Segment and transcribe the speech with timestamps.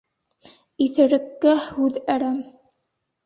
[0.85, 2.41] Иҫереккә һүҙ әрәм.